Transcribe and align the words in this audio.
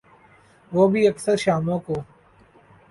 وہ 0.71 0.87
بھی 0.87 1.07
اکثر 1.07 1.35
شاموں 1.35 1.79
کو۔ 1.79 2.01